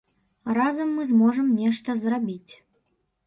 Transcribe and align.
Разам 0.57 0.93
мы 0.99 1.03
зможам 1.11 1.51
нешта 1.59 1.95
зрабіць. 2.01 2.51